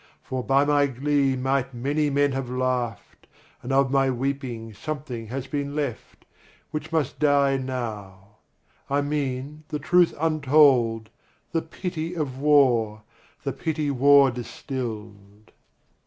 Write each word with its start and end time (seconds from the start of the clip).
For 0.23 0.43
by 0.43 0.65
my 0.65 0.87
glee 0.87 1.35
might 1.35 1.75
many 1.75 2.09
men 2.09 2.31
have 2.31 2.49
laughed, 2.49 3.27
And 3.61 3.71
of 3.71 3.91
my 3.91 4.09
weeping 4.09 4.73
something 4.73 5.27
has 5.27 5.45
been 5.45 5.75
left, 5.75 6.25
Which 6.71 6.91
must 6.91 7.19
die 7.19 7.57
now. 7.57 8.37
I 8.89 9.01
mean 9.01 9.63
the 9.67 9.77
truth 9.77 10.15
untold, 10.19 11.11
The 11.51 11.61
pity 11.61 12.15
of 12.15 12.39
war, 12.39 13.03
the 13.43 13.53
pity 13.53 13.91
war 13.91 14.31
distilled. 14.31 15.51